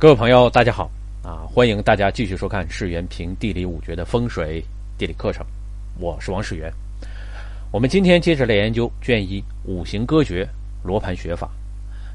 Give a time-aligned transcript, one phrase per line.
[0.00, 0.90] 各位朋友，大家好
[1.22, 1.44] 啊！
[1.46, 4.64] 欢迎大家继续收看世元评地理五绝的风水
[4.96, 5.44] 地理课程，
[5.98, 6.72] 我是王世元。
[7.70, 10.48] 我们今天接着来研究卷一五行歌诀
[10.82, 11.50] 罗盘学法。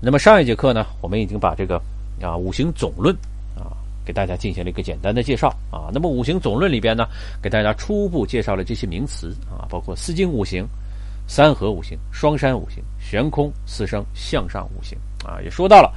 [0.02, 1.80] 那么上一节课呢，我们已经把这个
[2.24, 3.16] 啊五行总论
[3.56, 5.92] 啊给大家进行了一个简单的介绍啊。
[5.94, 7.08] 那么五行总论里边呢，
[7.40, 10.68] 给大家初步介绍了这些名词啊，包括四经五行、
[11.28, 15.94] 三合五行、双山五行、悬空四声、向上五行啊，也说到了。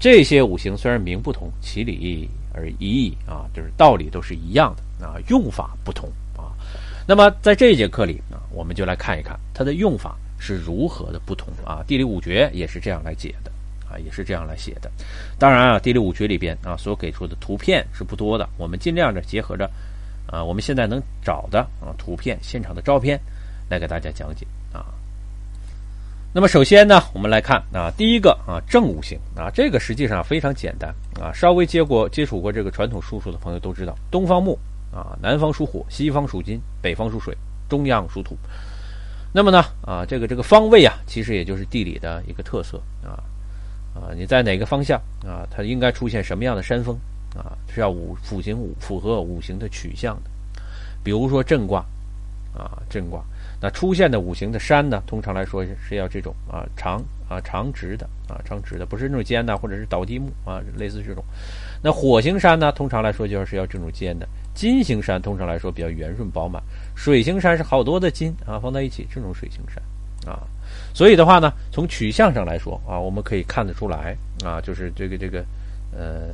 [0.00, 6.56] 这些五行虽然名不同，其理而异义啊，就是道理都是一样的啊，用法不同啊。
[7.06, 11.84] 那么在这一节课里啊，我们就来看一看它的用法是如何的不同啊。
[11.86, 13.52] 地理五诀也是这样来解的
[13.90, 14.90] 啊，也是这样来写的。
[15.38, 19.70] 当然啊，地理五诀里边啊所给出的图片是不多的，我们尽量的结合着
[20.26, 23.20] 啊我们现在能找的啊图片、现场的照片
[23.68, 24.46] 来给大家讲解。
[26.32, 30.94] 那么首先呢，我们来看啊，第一个啊正五行啊，这个实际上非常简单。
[31.20, 34.56] 啊，稍微接过接触过这个传统术数的朋友都知道，东方木
[34.92, 37.36] 啊，南方属火，西方属金，北方属水，
[37.68, 38.38] 中央属土。
[39.32, 42.80] 那么呢啊，这个这个方位啊，其实也就是地理的一个特色。
[43.04, 43.18] 啊
[43.92, 46.96] 啊，你在哪个方向啊，它应该出现什么样的山峰
[47.34, 50.30] 啊，是要五五行五符合五行的取向的，
[51.02, 51.84] 比如说震卦
[52.54, 53.22] 啊，震卦。
[53.60, 61.22] 那出现的五行的山呢，通常来说是要这种啊长啊长直的啊长直的，不是那种尖的，或者是倒地木啊，类似这种。
[61.82, 64.26] 那火星山呢，通常来说就是要这种尖的。
[64.54, 66.62] 金星山通常来说比较圆润饱满。
[66.96, 70.40] 水星山是好多的金啊放在一起，这种水星山啊。
[70.92, 75.44] 所以的话呢，从取向上来说啊，我们可以看得出来啊，就是这个这个
[75.92, 76.28] 呃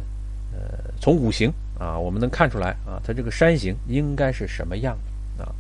[0.52, 4.96] 呃，从五行啊，我们能看出来啊，它这个山形应该是什么样
[5.36, 5.52] 的啊。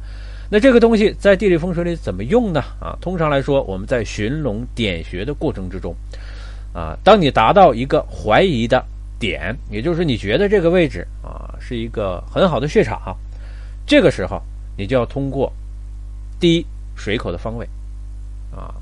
[0.48, 2.60] 那这个东西在地理风水里怎么用呢？
[2.80, 5.94] 啊，通常来说，我们在寻龙点穴的过程之中，
[6.72, 8.84] 啊，当你达到一个怀疑的
[9.18, 13.16] 点，也就是你觉得这个位置啊是一个很好的穴场，
[13.86, 14.40] 这个时候
[14.78, 15.52] 你就要通过
[16.38, 17.68] 第一水口的方位，
[18.54, 18.74] 啊，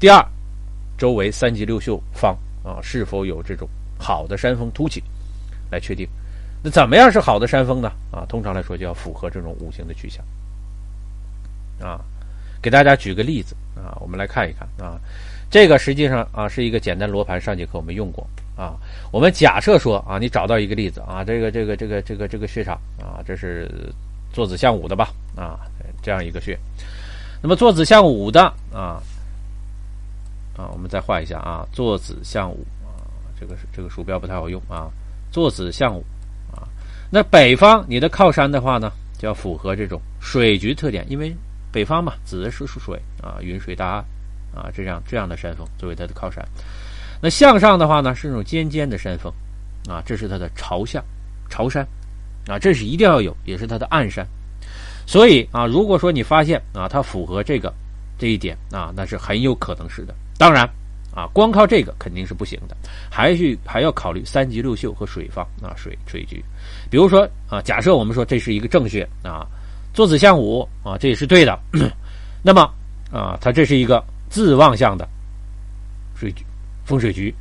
[0.00, 0.24] 第二
[0.96, 3.68] 周围三级六秀方啊是否有这种
[3.98, 5.02] 好的山峰凸起，
[5.70, 6.08] 来确定。
[6.62, 7.92] 那怎么样是好的山峰呢？
[8.10, 10.24] 啊，通常来说就要符合这种五行的取向。
[11.80, 12.00] 啊，
[12.62, 14.98] 给大家举个例子啊，我们来看一看啊，
[15.50, 18.26] 这个实际上啊是一个简单罗盘，上节课我们用过
[18.56, 18.74] 啊。
[19.12, 23.70] 我们假设说啊，你找到一个例子啊，这个这个这个这个这个穴场啊，这是
[24.32, 25.60] 坐子向午的吧啊，
[26.02, 26.58] 这样一个穴。
[27.42, 28.42] 那么坐子向午的
[28.72, 29.02] 啊
[30.56, 33.04] 啊，我们再画一下啊，坐子向午啊，
[33.38, 34.90] 这个是这个鼠标不太好用啊，
[35.30, 36.02] 坐子向午
[36.50, 36.66] 啊。
[37.10, 41.34] 那北方你的靠山的话呢，就要符合这种水局特点，因为。
[41.74, 44.04] 北方嘛，子是属水啊，云水大岸
[44.54, 46.46] 啊，这样这样的山峰作为它的靠山。
[47.20, 49.32] 那向上的话呢，是那种尖尖的山峰
[49.88, 51.02] 啊，这是它的朝向
[51.50, 51.84] 朝山
[52.46, 54.24] 啊，这是一定要有，也是它的暗山。
[55.04, 57.74] 所以啊，如果说你发现啊，它符合这个
[58.16, 60.14] 这一点啊，那是很有可能是的。
[60.38, 60.62] 当然
[61.12, 62.76] 啊，光靠这个肯定是不行的，
[63.10, 66.40] 还需还要考虑三级六秀和水方啊，水水局。
[66.88, 69.44] 比如说啊，假设我们说这是一个正穴啊。
[69.94, 71.56] 坐子向午啊，这也是对的。
[72.42, 72.68] 那么
[73.12, 75.08] 啊，它这是一个自旺向的
[76.16, 76.44] 水局
[76.84, 77.32] 风水局。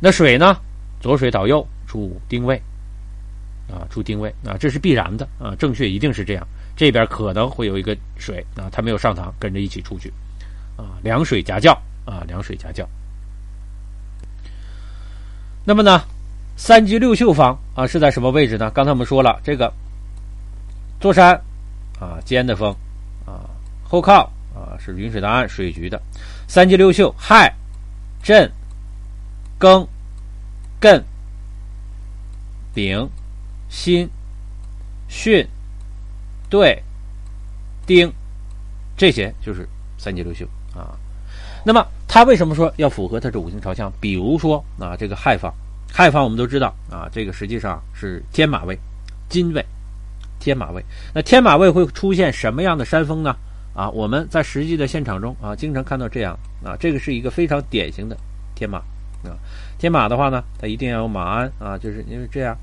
[0.00, 0.56] 那水呢，
[1.00, 2.56] 左水倒右出丁位
[3.68, 5.52] 啊，出丁位啊，这是必然的啊。
[5.58, 6.46] 正确一定是这样。
[6.76, 10.12] 这边可能会有一个水啊，它没有上堂，跟着一起出去
[10.76, 10.96] 啊。
[11.02, 12.88] 凉水夹轿啊，凉水夹轿。
[15.64, 16.04] 那么呢，
[16.56, 18.70] 三居六宿方啊是在什么位置呢？
[18.70, 19.72] 刚才我们说了，这个
[21.00, 21.42] 座山。
[21.98, 22.74] 啊，尖的风，
[23.24, 23.48] 啊，
[23.82, 26.00] 后靠啊是云水档案水局的，
[26.46, 27.52] 三季六宿亥、
[28.22, 28.50] 震、
[29.58, 29.86] 庚、
[30.80, 31.02] 艮、
[32.74, 33.08] 丙、
[33.68, 34.08] 辛、
[35.08, 35.46] 巽、
[36.50, 36.82] 兑、
[37.86, 38.12] 丁，
[38.96, 40.98] 这些就是三季六宿啊。
[41.64, 43.92] 那么它为什么说要符合它这五行朝向？
[44.00, 45.52] 比如说啊，这个亥方，
[45.92, 48.78] 亥方我们都知道啊，这个实际上是天马位、
[49.28, 49.64] 金位。
[50.46, 50.80] 天马位，
[51.12, 53.34] 那天马位会出现什么样的山峰呢？
[53.74, 58.16] 啊，我们在实际的现场中啊，经常看到这样啊，这个是一个非常典型的
[58.54, 58.78] 天马
[59.24, 59.34] 啊。
[59.76, 62.56] 天马的话呢，它一定要有马鞍啊，就是因为这样，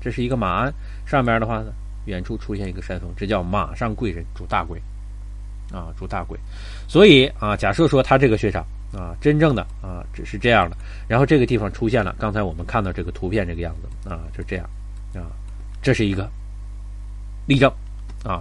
[0.00, 0.74] 这是一个马鞍，
[1.06, 1.72] 上面的话呢，
[2.06, 4.82] 远处出现一个山峰，这叫马上贵人，主大贵
[5.72, 6.36] 啊，主大贵。
[6.88, 14.68] 所以啊，假设说它这个穴场啊，真正的啊，只是这样的，然后这个地方出现了刚才我们看到这个图片这个样子啊，就这样
[15.14, 15.30] 啊，
[15.80, 16.28] 这是一个。
[17.50, 17.68] 例证，
[18.22, 18.40] 啊，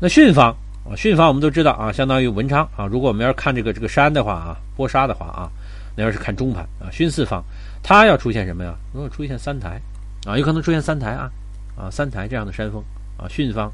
[0.00, 0.50] 那巽方
[0.84, 2.86] 啊，巽方我们都知道啊，相当于文昌啊。
[2.86, 5.48] 如果我们要是看这个这个山的话啊，波沙的话啊，
[5.94, 7.40] 那要是看中盘啊，巽四方，
[7.84, 8.74] 它要出现什么呀？
[8.92, 9.80] 如果出现三台
[10.26, 11.30] 啊，有可能出现三台啊
[11.76, 12.82] 啊三台这样的山峰
[13.16, 13.66] 啊巽方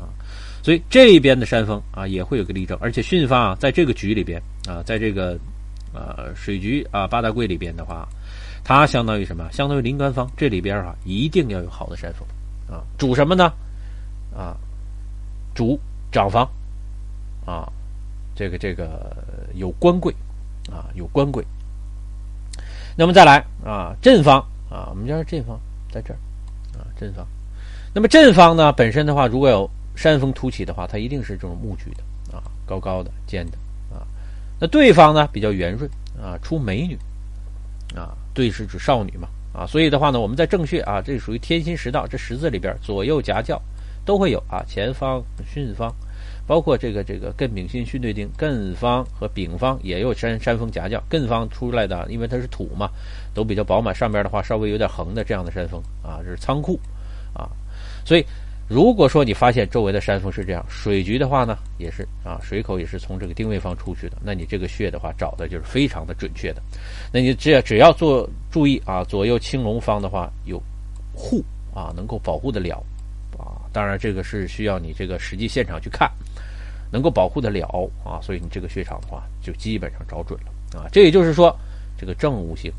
[0.00, 0.08] 啊，
[0.62, 5.38] 所以这边的山峰啊也会有个例证，而且巽方啊在这个局里边啊，在这个
[5.92, 8.08] 呃水局啊八大柜里边的话，
[8.64, 9.46] 它相当于什么？
[9.52, 12.26] 相当于临官方这里边啊一定要有好的山峰
[12.74, 13.52] 啊，主什么呢？
[14.36, 14.56] 啊，
[15.54, 15.78] 主
[16.10, 16.48] 长房
[17.46, 17.70] 啊，
[18.34, 19.16] 这个这个
[19.54, 20.12] 有官贵
[20.70, 21.44] 啊，有官贵。
[22.96, 24.40] 那么再来啊，正方
[24.70, 25.58] 啊，我们叫正方
[25.90, 26.18] 在这儿
[26.78, 27.26] 啊，正方。
[27.92, 33.58] 那么正方呢，本身的话，如果有山峰突起的话，它一定是这种木局的啊，高高的尖的
[33.94, 34.06] 啊。
[34.60, 35.88] 那对方呢，比较圆润
[36.20, 36.98] 啊，出美女
[37.96, 43.60] 啊，对是指少女嘛啊，所以的话呢，我们在正穴啊，这属于天心十道这十字里边，左右夹角
[44.04, 45.22] 都会有啊，前方、
[45.54, 45.94] 巽方。
[46.46, 52.90] 包括这个这个艮丙辛巽对丁，艮方和丙方也有山山峰夹角，艮方出来的，因为它是土嘛，
[53.32, 53.94] 都比较饱满。
[53.94, 56.78] 上边的话稍微有点横的这样的山峰啊，这是仓库
[57.32, 57.48] 啊。
[58.04, 58.24] 所以
[58.68, 66.60] 如果说你发现周围的山峰是这样，水局的话呢，也是啊，水口也是从这个定位方出去的，那你这个穴的话找的就是非常的准确的。
[67.10, 70.62] 那你只要只要做注意啊，左右青龙方的话有
[71.14, 71.42] 护
[71.74, 72.84] 啊，能够保护得了。
[73.74, 76.10] 当然这个是需要你这个实际现场去看。
[76.92, 80.86] 能够保护得了啊，所以你这个穴场的话就基本上找准了啊。
[80.92, 81.52] 这也就是说，
[81.98, 82.72] 这个正五行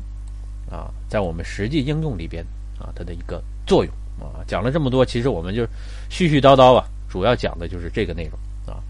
[0.70, 2.42] 啊，在我们实际应用里边
[2.78, 4.40] 啊，它的一个作用啊。
[4.46, 5.64] 讲了这么多，其实我们就
[6.08, 8.80] 絮絮叨叨啊，主要讲的就是这个内容啊。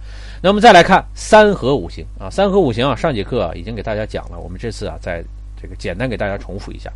[0.41, 5.25] 那么再来看三合五行啊，三合五行啊，上节课啊已经给大家讲了，我们这次啊在
[5.61, 6.89] 这个简单给大家重复一下：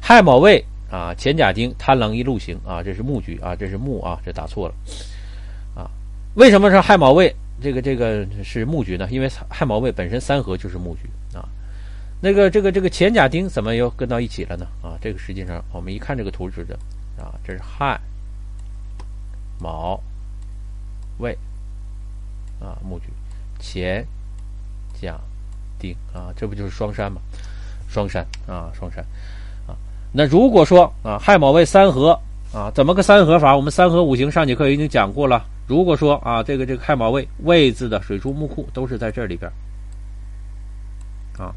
[0.00, 4.74] 亥卯未啊，乾甲丁贪狼一路行啊，这是木局啊，这是木啊，这打错了
[5.74, 5.90] 啊。
[6.34, 7.34] 为什么是亥卯未？
[7.60, 11.02] 这个这个是木局呢，因为亥卯未本身三合就是木局
[11.36, 11.48] 啊。
[12.20, 14.66] 那个这个这个乾甲丁怎么又跟到一起了呢？
[14.82, 16.74] 啊，这个实际上我们一看这个图纸的
[17.16, 18.00] 啊，这是亥
[19.60, 20.00] 卯
[21.18, 21.36] 未
[22.60, 23.06] 啊木局，
[23.60, 24.04] 乾
[25.00, 25.20] 甲
[25.78, 27.20] 丁啊，这不就是双山吗？
[27.88, 29.04] 双山啊，双山。
[30.12, 32.18] 那如果说啊亥卯未三合
[32.52, 33.54] 啊，怎么个三合法？
[33.54, 35.44] 我们三合五行上节课已经讲过了。
[35.66, 39.50] 如果说啊，这个这个亥卯未未字的水出木库都是在这里边
[41.38, 41.54] 啊，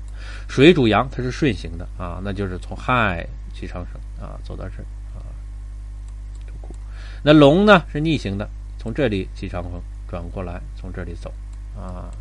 [0.50, 5.24] 水主阳，它是顺行的啊，那就是从亥起长生啊，走到这儿啊，
[7.24, 11.32] 那龙呢是逆行的，从这里起长风，转过来从这里走
[11.74, 12.12] 啊，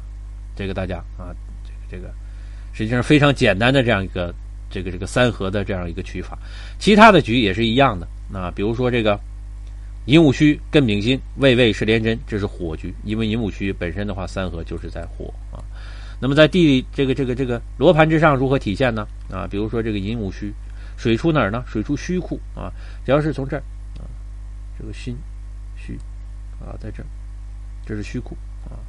[0.55, 1.35] 这个大家啊，
[1.65, 2.15] 这个这个
[2.73, 4.33] 实际上非常简单的这样一个
[4.71, 6.39] 这个这个三合的这样一个取法，
[6.79, 9.19] 其他的局也是一样的啊，比如说这个。
[10.07, 12.93] 寅午戌艮丙辛未未是连针，这是火局。
[13.05, 15.63] 因为寅午戌本身的话，三合就是在火啊。
[16.19, 19.07] 那么在地这个这个这个罗盘之上如何体现呢？
[19.31, 20.53] 啊，比如说这个寅午戌，
[20.97, 21.63] 水出哪儿呢？
[21.67, 22.73] 水出虚库啊。
[23.05, 23.63] 只要是从这儿
[23.99, 24.09] 啊，
[24.79, 25.15] 这个辛
[25.77, 25.99] 戌
[26.59, 27.07] 啊，在这儿，
[27.87, 28.35] 这是虚库
[28.65, 28.81] 啊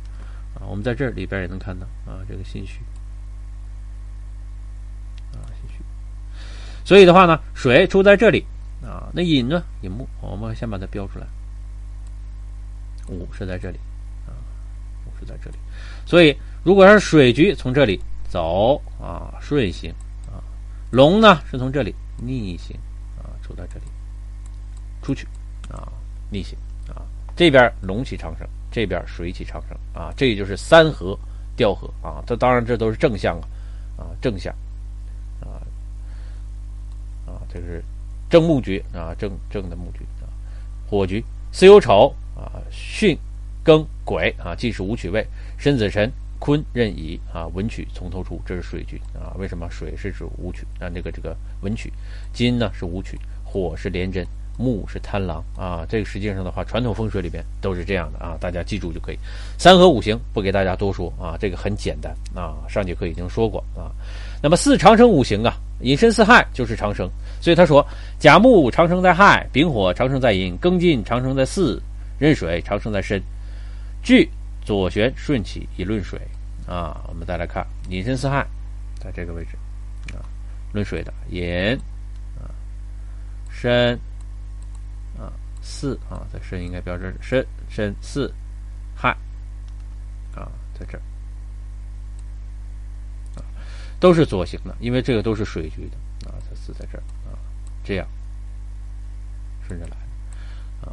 [0.56, 0.64] 啊。
[0.66, 2.80] 我们在这里边也能看到啊，这个辛戌
[5.34, 5.84] 啊，辛戌。
[6.92, 8.46] 所以的话呢，水出在这里。
[8.84, 9.64] 啊，那引呢？
[9.80, 11.26] 引木，我们先把它标出来。
[13.08, 13.78] 五是在这里，
[14.28, 14.36] 啊，
[15.06, 15.56] 五是在这里。
[16.06, 16.36] 所以，
[16.66, 17.98] 如果是水局从这里
[18.28, 19.90] 走啊，顺行
[20.28, 20.44] 啊；
[20.92, 22.76] 龙呢是从这里逆行
[23.18, 23.86] 啊，出在这里，
[25.02, 25.26] 出去
[25.70, 25.88] 啊，
[26.30, 26.58] 逆行
[26.90, 27.08] 啊。
[27.38, 31.18] 这边龙起长生，这边水起长生啊，这也就是三合
[31.56, 32.22] 调和啊。
[32.28, 33.48] 这当然这都是正向啊，
[34.04, 34.54] 啊，正向，
[37.54, 37.84] 这是。
[38.30, 40.24] 正木局啊，正正的木局啊，
[40.90, 43.18] 火局巳酉丑啊，巽
[43.62, 45.28] 庚癸啊，既是武曲位，
[45.58, 49.36] 申子辰坤壬乙啊，文曲从头出，这是水局啊。
[49.38, 50.90] 为什么水是指武曲啊？
[50.90, 51.92] 这个这个文曲，
[52.32, 54.26] 金呢是武曲，火是廉贞，
[54.58, 55.86] 木是贪狼啊。
[55.90, 59.20] 这个实际上的话，传统风水里边都是这样的啊，大家记住就可以。
[59.58, 63.92] 三合五行不给大家多说啊，这个很简单啊，上节课已经说过啊。
[64.42, 67.10] 那么四长生五行啊，寅申巳亥就是长生。
[67.40, 67.86] 所以他说：
[68.20, 71.82] 甲木长生在亥，丙火长生在寅，庚金长生在巳，
[72.20, 73.22] 壬水长生在申。
[74.04, 74.30] 据
[74.64, 76.20] 左旋顺起以论水
[76.68, 78.46] 啊，我们再来看寅申巳亥，
[79.00, 79.58] 在这个位置
[80.16, 80.22] 啊，
[80.72, 81.76] 论水的寅
[82.40, 82.50] 啊，
[83.50, 83.94] 申
[85.20, 88.32] 啊，巳啊，在申应该标志申申巳
[88.96, 89.10] 亥
[90.36, 91.02] 啊，在这儿，
[94.02, 97.40] 都是左行的，因为这个都是水局的啊，它死在这儿啊。
[97.84, 98.08] 这样
[99.66, 99.96] 顺着来
[100.82, 100.92] 啊，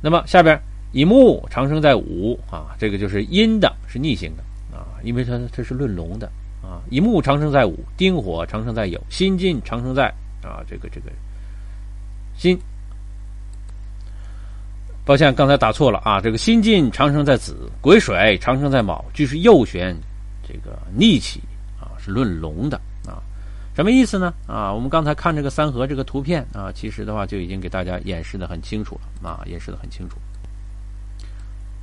[0.00, 0.60] 那么下边
[0.90, 4.42] 乙木长生在午啊，这个就是阴的，是逆行的
[4.76, 6.26] 啊，因为它这是论龙的
[6.62, 6.82] 啊。
[6.90, 10.08] 乙木长生在午，丁火长生在酉，辛金长生在
[10.42, 11.12] 啊这个这个
[12.36, 12.58] 辛。
[15.04, 16.20] 抱歉，刚才打错了啊！
[16.20, 19.96] 这个辛进长生在子，癸水长生在卯，就是右旋，
[20.46, 21.40] 这个逆起，
[22.04, 23.22] 是论龙的啊。
[23.74, 24.34] 什么意思呢？
[24.46, 30.16] 啊，我们刚才看这个三合这个图片啊，其实的话就已经给大家演示的很清楚了啊，演示的很清楚。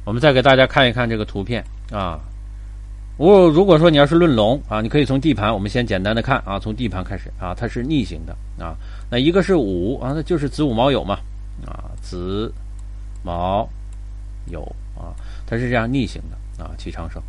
[0.05, 2.19] 我们再给大家看一看这个图片啊。
[3.17, 8.75] 我如果说你要是论龙啊，你可以从地盘，我们先简单的看啊，从地盘开始啊，它是逆行的啊。
[9.09, 11.17] 那一个是午啊，那就是子午卯酉嘛
[11.65, 12.53] 啊，子。
[13.21, 13.67] 卯
[14.49, 14.63] 酉
[14.95, 15.11] 啊，
[15.45, 17.21] 它是这样逆行的啊，其长生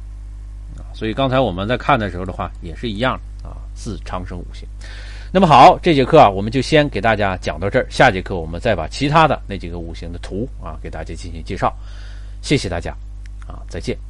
[0.77, 4.69] 啊，所以刚才我们在看的时候的话也是一样啊，自长生五行。
[5.33, 11.73] 那么好，这节课啊，我们就先给大家讲到这儿，下节课我们再把其他的那几个五行的图啊给大家进行介绍。
[12.43, 12.91] 谢谢大家
[13.47, 14.10] 啊，再见。